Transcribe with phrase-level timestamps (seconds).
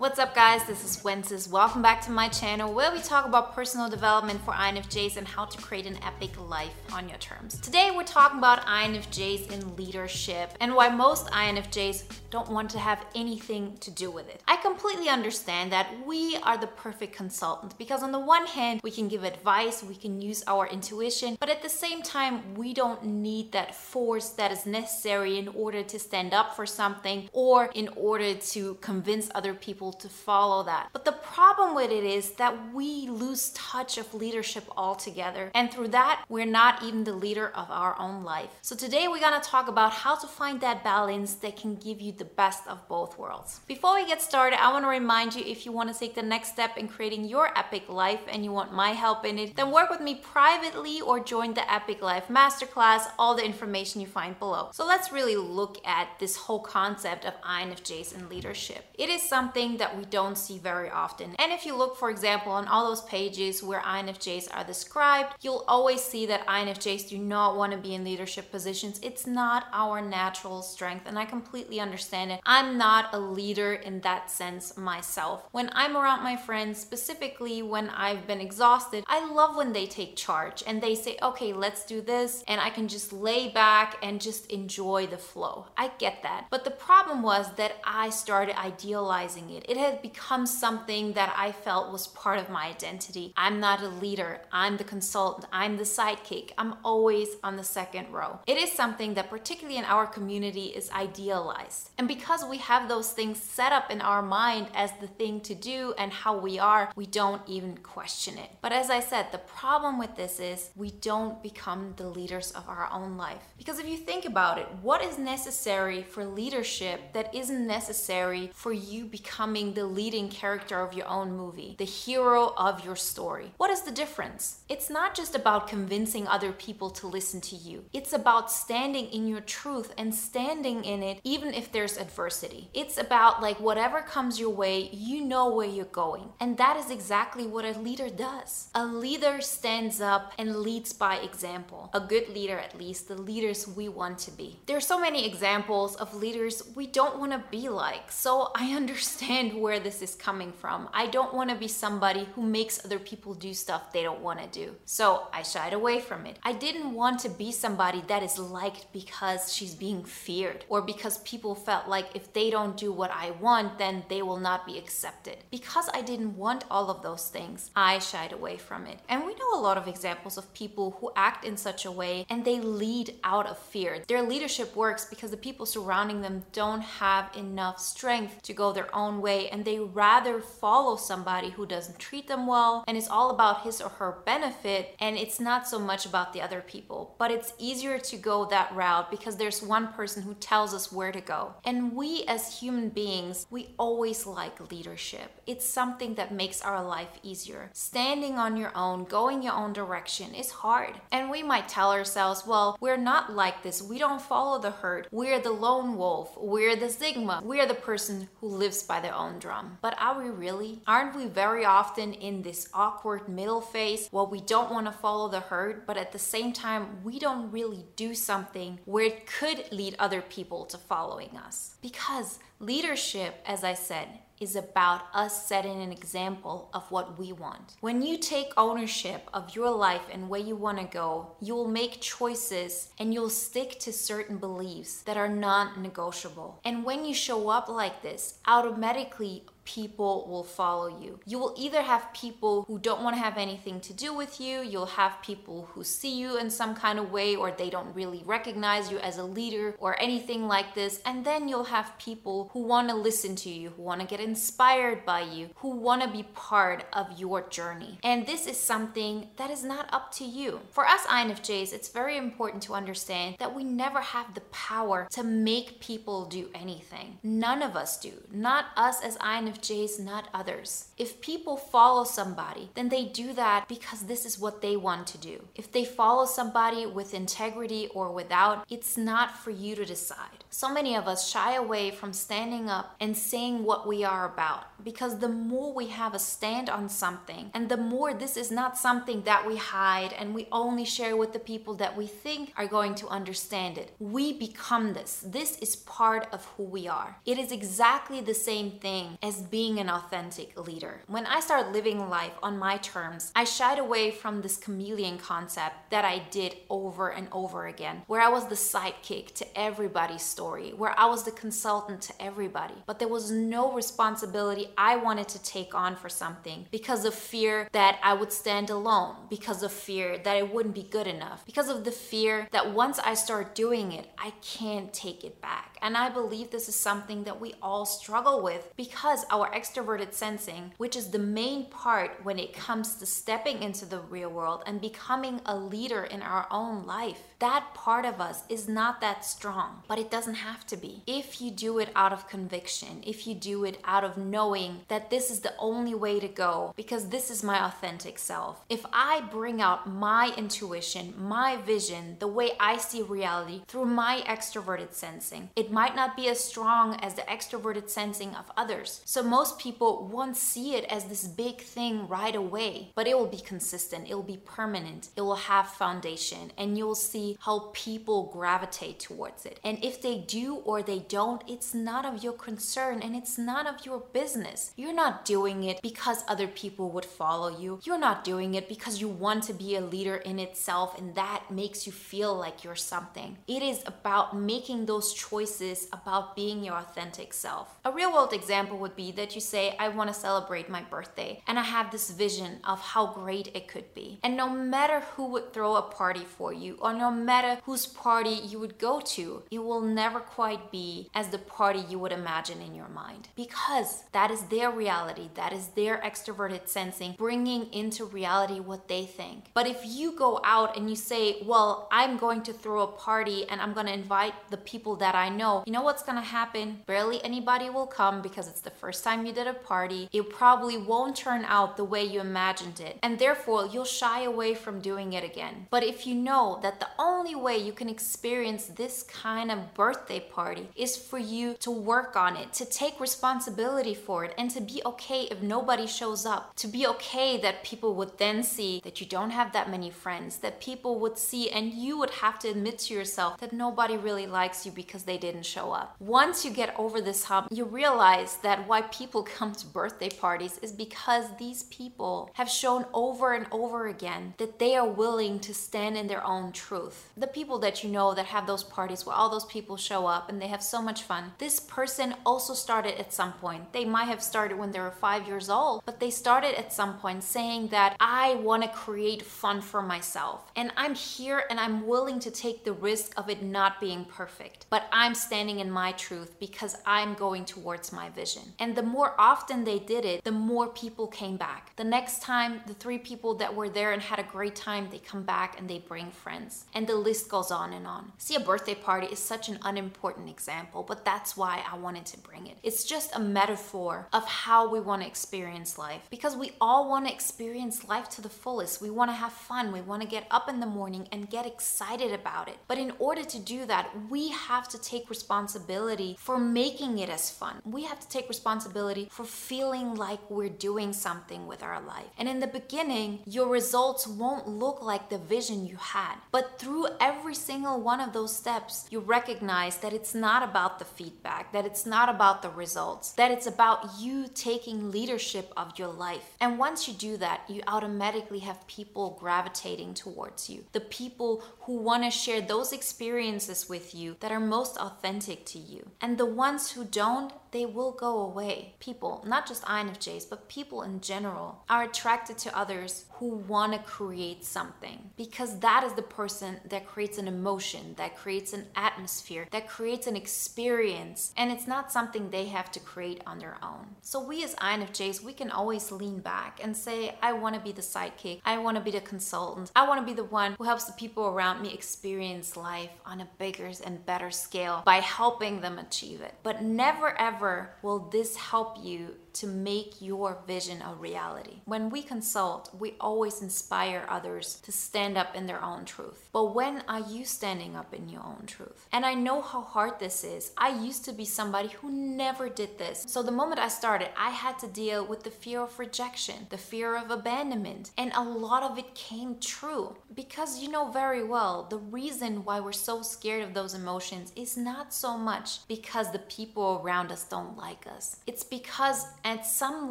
[0.00, 1.50] What's up guys, this is Wences.
[1.50, 5.44] Welcome back to my channel where we talk about personal development for INFJs and how
[5.46, 7.58] to create an epic life on your terms.
[7.60, 13.04] Today we're talking about INFJs in leadership and why most INFJs don't want to have
[13.16, 14.40] anything to do with it.
[14.46, 18.92] I completely understand that we are the perfect consultant because on the one hand we
[18.92, 23.04] can give advice, we can use our intuition, but at the same time we don't
[23.04, 27.88] need that force that is necessary in order to stand up for something or in
[27.96, 30.88] order to convince other people people to follow that.
[30.92, 35.50] But the problem with it is that we lose touch of leadership altogether.
[35.54, 38.50] And through that, we're not even the leader of our own life.
[38.62, 42.12] So today we're gonna talk about how to find that balance that can give you
[42.12, 43.60] the best of both worlds.
[43.66, 46.76] Before we get started, I wanna remind you if you wanna take the next step
[46.76, 50.00] in creating your epic life and you want my help in it, then work with
[50.00, 54.70] me privately or join the Epic Life Masterclass, all the information you find below.
[54.72, 58.84] So let's really look at this whole concept of INFJs and leadership.
[58.94, 61.34] It is something that we don't see very often.
[61.38, 65.64] And if you look, for example, on all those pages where INFJs are described, you'll
[65.66, 69.00] always see that INFJs do not want to be in leadership positions.
[69.02, 72.40] It's not our natural strength, and I completely understand it.
[72.44, 75.48] I'm not a leader in that sense myself.
[75.52, 80.16] When I'm around my friends, specifically when I've been exhausted, I love when they take
[80.16, 84.20] charge and they say, okay, let's do this, and I can just lay back and
[84.20, 85.66] just enjoy the flow.
[85.76, 86.46] I get that.
[86.50, 89.64] But the problem was that I started idealizing it.
[89.68, 93.34] It had become something that I felt was part of my identity.
[93.36, 98.10] I'm not a leader, I'm the consultant, I'm the sidekick, I'm always on the second
[98.10, 98.40] row.
[98.46, 101.90] It is something that, particularly in our community, is idealized.
[101.98, 105.54] And because we have those things set up in our mind as the thing to
[105.54, 108.50] do and how we are, we don't even question it.
[108.62, 112.66] But as I said, the problem with this is we don't become the leaders of
[112.70, 113.42] our own life.
[113.58, 118.72] Because if you think about it, what is necessary for leadership that isn't necessary for
[118.72, 123.52] you becoming becoming the leading character of your own movie, the hero of your story.
[123.56, 124.60] What is the difference?
[124.68, 129.26] It's not just about convincing other people to listen to you, it's about standing in
[129.26, 132.70] your truth and standing in it even if there's adversity.
[132.72, 136.28] It's about like whatever comes your way, you know where you're going.
[136.40, 138.68] And that is exactly what a leader does.
[138.74, 141.90] A leader stands up and leads by example.
[141.92, 144.60] A good leader, at least, the leaders we want to be.
[144.66, 148.12] There are so many examples of leaders we don't want to be like.
[148.12, 150.88] So I understand understand where this is coming from.
[150.92, 154.40] I don't want to be somebody who makes other people do stuff they don't want
[154.40, 154.74] to do.
[154.84, 156.38] So I shied away from it.
[156.42, 161.18] I didn't want to be somebody that is liked because she's being feared or because
[161.18, 164.78] people felt like if they don't do what I want, then they will not be
[164.78, 165.36] accepted.
[165.50, 169.00] Because I didn't want all of those things, I shied away from it.
[169.08, 172.26] And we know a lot of examples of people who act in such a way
[172.30, 174.02] and they lead out of fear.
[174.08, 178.94] Their leadership works because the people surrounding them don't have enough strength to go their
[178.94, 183.08] own way way and they rather follow somebody who doesn't treat them well and it's
[183.08, 187.14] all about his or her benefit and it's not so much about the other people.
[187.18, 191.12] But it's easier to go that route because there's one person who tells us where
[191.12, 191.54] to go.
[191.64, 195.30] And we as human beings, we always like leadership.
[195.46, 197.70] It's something that makes our life easier.
[197.72, 200.94] Standing on your own, going your own direction is hard.
[201.12, 203.82] And we might tell ourselves, well, we're not like this.
[203.82, 205.08] We don't follow the herd.
[205.10, 206.36] We're the lone wolf.
[206.36, 207.40] We're the Sigma.
[207.44, 209.78] We're the person who lives by their own drum.
[209.82, 210.80] But are we really?
[210.86, 215.28] Aren't we very often in this awkward middle phase where we don't want to follow
[215.28, 219.70] the herd, but at the same time, we don't really do something where it could
[219.72, 221.76] lead other people to following us?
[221.82, 224.08] Because leadership, as I said,
[224.40, 227.74] is about us setting an example of what we want.
[227.80, 232.00] When you take ownership of your life and where you want to go, you'll make
[232.00, 236.60] choices and you'll stick to certain beliefs that are non negotiable.
[236.64, 241.20] And when you show up like this, automatically people will follow you.
[241.26, 244.62] You will either have people who don't want to have anything to do with you,
[244.62, 248.22] you'll have people who see you in some kind of way or they don't really
[248.24, 252.62] recognize you as a leader or anything like this, and then you'll have people who
[252.62, 256.08] want to listen to you, who want to get inspired by you, who want to
[256.08, 257.98] be part of your journey.
[258.02, 260.60] And this is something that is not up to you.
[260.70, 265.22] For us INFJs, it's very important to understand that we never have the power to
[265.22, 267.18] make people do anything.
[267.22, 268.12] None of us do.
[268.32, 270.88] Not us as INFJs INFJs, not others.
[270.96, 275.18] If people follow somebody, then they do that because this is what they want to
[275.18, 275.44] do.
[275.54, 280.44] If they follow somebody with integrity or without, it's not for you to decide.
[280.50, 284.64] So many of us shy away from standing up and saying what we are about
[284.82, 288.78] because the more we have a stand on something and the more this is not
[288.78, 292.66] something that we hide and we only share with the people that we think are
[292.66, 295.22] going to understand it, we become this.
[295.26, 297.18] This is part of who we are.
[297.26, 301.02] It is exactly the same thing as being an authentic leader.
[301.08, 305.90] When I started living life on my terms, I shied away from this chameleon concept
[305.90, 310.70] that I did over and over again, where I was the sidekick to everybody's story,
[310.70, 312.78] where I was the consultant to everybody.
[312.86, 317.68] But there was no responsibility I wanted to take on for something because of fear
[317.72, 321.68] that I would stand alone, because of fear that it wouldn't be good enough, because
[321.68, 325.76] of the fear that once I start doing it, I can't take it back.
[325.82, 330.72] And I believe this is something that we all struggle with because our extroverted sensing,
[330.76, 334.80] which is the main part when it comes to stepping into the real world and
[334.80, 339.82] becoming a leader in our own life, that part of us is not that strong,
[339.88, 341.02] but it doesn't have to be.
[341.06, 345.10] If you do it out of conviction, if you do it out of knowing that
[345.10, 348.64] this is the only way to go because this is my authentic self.
[348.68, 354.22] If I bring out my intuition, my vision, the way I see reality through my
[354.26, 359.02] extroverted sensing, it might not be as strong as the extroverted sensing of others.
[359.04, 363.26] So most people won't see it as this big thing right away, but it will
[363.26, 368.30] be consistent, it will be permanent, it will have foundation, and you'll see how people
[368.32, 369.60] gravitate towards it.
[369.64, 373.66] And if they do or they don't, it's not of your concern and it's none
[373.66, 374.72] of your business.
[374.76, 377.80] You're not doing it because other people would follow you.
[377.84, 381.50] You're not doing it because you want to be a leader in itself and that
[381.50, 383.38] makes you feel like you're something.
[383.46, 387.78] It is about making those choices about being your authentic self.
[387.84, 391.42] A real world example would be that you say, I want to celebrate my birthday
[391.46, 394.18] and I have this vision of how great it could be.
[394.22, 398.30] And no matter who would throw a party for you or no matter whose party
[398.30, 402.60] you would go to, it will never quite be as the party you would imagine
[402.60, 408.04] in your mind because that is their reality, that is their extroverted sensing bringing into
[408.04, 409.50] reality what they think.
[409.54, 413.48] But if you go out and you say, Well, I'm going to throw a party
[413.48, 416.22] and I'm going to invite the people that I know, you know what's going to
[416.22, 416.80] happen?
[416.86, 420.08] Barely anybody will come because it's the first time you did a party.
[420.12, 424.54] It probably won't turn out the way you imagined it, and therefore you'll shy away
[424.54, 425.66] from doing it again.
[425.70, 430.20] But if you know that the only way you can experience this kind of birthday
[430.20, 434.60] party is for you to work on it, to take responsibility for it, and to
[434.60, 436.54] be okay if nobody shows up.
[436.56, 440.38] To be okay that people would then see that you don't have that many friends,
[440.38, 444.26] that people would see, and you would have to admit to yourself that nobody really
[444.26, 445.96] likes you because they didn't show up.
[445.98, 450.58] Once you get over this hump, you realize that why people come to birthday parties
[450.62, 455.52] is because these people have shown over and over again that they are willing to
[455.52, 459.16] stand in their own truth the people that you know that have those parties where
[459.16, 461.32] all those people show up and they have so much fun.
[461.38, 463.72] This person also started at some point.
[463.72, 466.98] They might have started when they were five years old, but they started at some
[466.98, 470.50] point saying that I want to create fun for myself.
[470.56, 474.66] And I'm here and I'm willing to take the risk of it not being perfect.
[474.70, 478.42] But I'm standing in my truth because I'm going towards my vision.
[478.58, 481.72] And the more often they did it, the more people came back.
[481.76, 484.98] The next time, the three people that were there and had a great time, they
[484.98, 486.66] come back and they bring friends.
[486.74, 488.12] And the list goes on and on.
[488.18, 492.18] See, a birthday party is such an unimportant example, but that's why I wanted to
[492.18, 492.56] bring it.
[492.62, 497.06] It's just a metaphor of how we want to experience life because we all want
[497.06, 498.80] to experience life to the fullest.
[498.80, 499.72] We want to have fun.
[499.72, 502.56] We want to get up in the morning and get excited about it.
[502.66, 507.30] But in order to do that, we have to take responsibility for making it as
[507.30, 507.60] fun.
[507.64, 512.06] We have to take responsibility for feeling like we're doing something with our life.
[512.18, 516.14] And in the beginning, your results won't look like the vision you had.
[516.32, 520.78] But through through every single one of those steps, you recognize that it's not about
[520.78, 525.78] the feedback, that it's not about the results, that it's about you taking leadership of
[525.78, 526.36] your life.
[526.40, 530.64] And once you do that, you automatically have people gravitating towards you.
[530.72, 535.58] The people who want to share those experiences with you that are most authentic to
[535.58, 535.90] you.
[536.00, 538.74] And the ones who don't, they will go away.
[538.80, 543.78] People, not just INFJs, but people in general, are attracted to others who want to
[543.80, 549.46] create something because that is the person that creates an emotion, that creates an atmosphere,
[549.50, 553.86] that creates an experience, and it's not something they have to create on their own.
[554.02, 557.72] So, we as INFJs, we can always lean back and say, I want to be
[557.72, 560.64] the sidekick, I want to be the consultant, I want to be the one who
[560.64, 565.60] helps the people around me experience life on a bigger and better scale by helping
[565.60, 566.34] them achieve it.
[566.42, 571.60] But never ever ever will this help you to make your vision a reality.
[571.64, 576.28] When we consult, we always inspire others to stand up in their own truth.
[576.32, 578.88] But when are you standing up in your own truth?
[578.90, 580.50] And I know how hard this is.
[580.58, 583.04] I used to be somebody who never did this.
[583.06, 586.58] So the moment I started, I had to deal with the fear of rejection, the
[586.58, 589.96] fear of abandonment, and a lot of it came true.
[590.12, 594.56] Because you know very well, the reason why we're so scared of those emotions is
[594.56, 598.16] not so much because the people around us don't like us.
[598.26, 599.90] It's because at some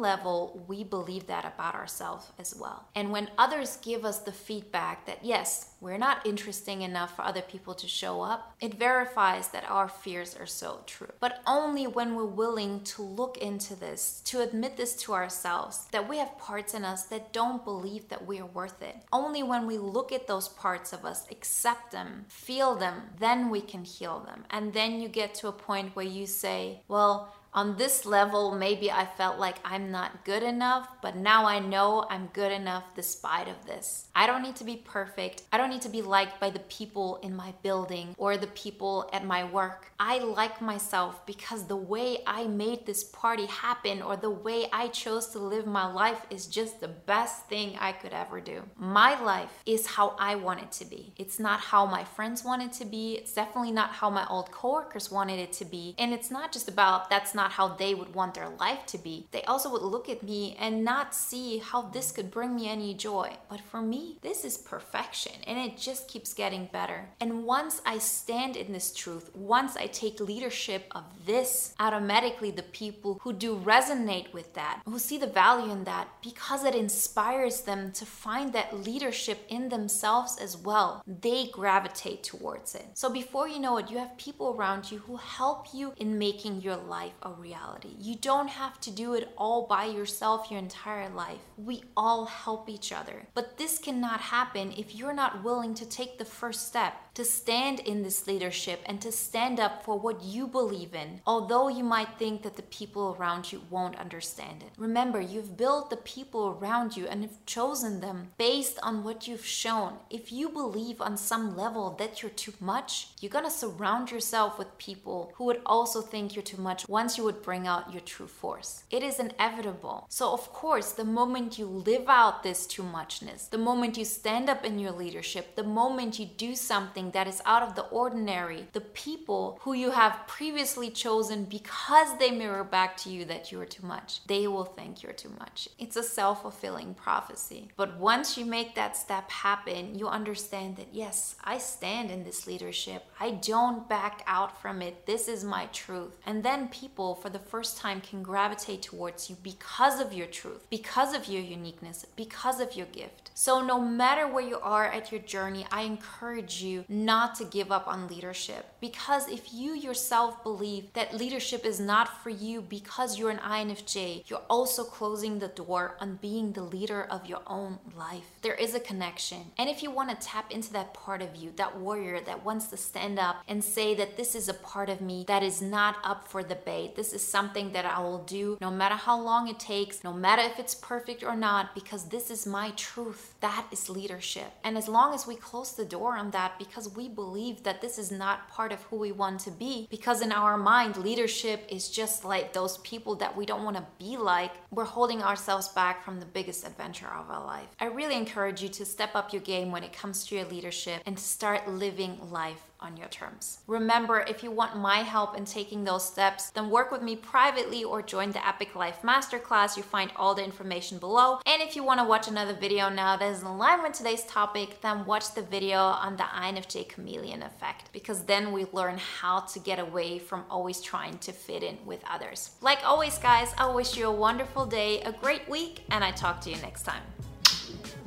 [0.00, 2.84] level, we believe that about ourselves as well.
[2.94, 7.42] And when others give us the feedback that, yes, we're not interesting enough for other
[7.42, 11.12] people to show up, it verifies that our fears are so true.
[11.20, 16.08] But only when we're willing to look into this, to admit this to ourselves, that
[16.08, 18.96] we have parts in us that don't believe that we are worth it.
[19.12, 23.60] Only when we look at those parts of us, accept them, feel them, then we
[23.60, 24.44] can heal them.
[24.50, 28.88] And then you get to a point where you say, well, on this level, maybe
[28.88, 33.48] I felt like I'm not good enough, but now I know I'm good enough despite
[33.48, 34.06] of this.
[34.14, 35.42] I don't need to be perfect.
[35.50, 39.10] I don't need to be liked by the people in my building or the people
[39.12, 39.90] at my work.
[39.98, 44.86] I like myself because the way I made this party happen or the way I
[44.86, 48.62] chose to live my life is just the best thing I could ever do.
[48.76, 51.12] My life is how I want it to be.
[51.16, 53.14] It's not how my friends want it to be.
[53.14, 55.96] It's definitely not how my old coworkers wanted it to be.
[55.98, 59.26] And it's not just about that's not how they would want their life to be.
[59.30, 62.94] They also would look at me and not see how this could bring me any
[62.94, 63.36] joy.
[63.48, 67.08] But for me, this is perfection and it just keeps getting better.
[67.20, 72.62] And once I stand in this truth, once I take leadership of this, automatically the
[72.62, 77.62] people who do resonate with that, who see the value in that, because it inspires
[77.62, 82.86] them to find that leadership in themselves as well, they gravitate towards it.
[82.94, 86.62] So before you know it, you have people around you who help you in making
[86.62, 87.94] your life a reality.
[87.98, 91.40] You don't have to do it all by yourself your entire life.
[91.56, 93.26] We all help each other.
[93.34, 97.80] But this cannot happen if you're not willing to take the first step to stand
[97.80, 102.16] in this leadership and to stand up for what you believe in, although you might
[102.16, 104.70] think that the people around you won't understand it.
[104.78, 109.44] Remember, you've built the people around you and have chosen them based on what you've
[109.44, 109.94] shown.
[110.10, 114.78] If you believe on some level that you're too much, you're gonna surround yourself with
[114.78, 118.28] people who would also think you're too much once you would bring out your true
[118.28, 118.84] force.
[118.90, 120.06] It is inevitable.
[120.08, 124.48] So, of course, the moment you live out this too muchness, the moment you stand
[124.48, 128.68] up in your leadership, the moment you do something that is out of the ordinary,
[128.72, 133.60] the people who you have previously chosen because they mirror back to you that you
[133.60, 135.68] are too much, they will think you're too much.
[135.78, 137.68] It's a self fulfilling prophecy.
[137.76, 142.46] But once you make that step happen, you understand that yes, I stand in this
[142.46, 143.04] leadership.
[143.18, 145.06] I don't back out from it.
[145.06, 146.16] This is my truth.
[146.24, 150.66] And then people, for the first time, can gravitate towards you because of your truth,
[150.70, 153.30] because of your uniqueness, because of your gift.
[153.34, 157.70] So, no matter where you are at your journey, I encourage you not to give
[157.70, 158.66] up on leadership.
[158.80, 164.28] Because if you yourself believe that leadership is not for you because you're an INFJ,
[164.28, 168.30] you're also closing the door on being the leader of your own life.
[168.48, 169.52] There is a connection.
[169.58, 172.68] And if you want to tap into that part of you, that warrior that wants
[172.68, 175.96] to stand up and say that this is a part of me that is not
[176.02, 179.60] up for debate, this is something that I will do no matter how long it
[179.60, 183.34] takes, no matter if it's perfect or not, because this is my truth.
[183.40, 184.50] That is leadership.
[184.64, 187.98] And as long as we close the door on that because we believe that this
[187.98, 189.88] is not part of who we want to be.
[189.90, 193.84] Because in our mind, leadership is just like those people that we don't want to
[193.98, 194.52] be like.
[194.70, 197.68] We're holding ourselves back from the biggest adventure of our life.
[197.78, 201.02] I really encourage you to step up your game when it comes to your leadership
[201.06, 203.58] and start living life on your terms.
[203.66, 207.82] Remember, if you want my help in taking those steps, then work with me privately
[207.82, 209.76] or join the Epic Life Masterclass.
[209.76, 211.40] You find all the information below.
[211.44, 214.24] And if you want to watch another video now that is in line with today's
[214.24, 219.40] topic, then watch the video on the INFJ chameleon effect because then we learn how
[219.40, 222.52] to get away from always trying to fit in with others.
[222.60, 226.40] Like always, guys, I wish you a wonderful day, a great week, and I talk
[226.42, 227.02] to you next time.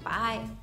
[0.04, 0.61] Bye.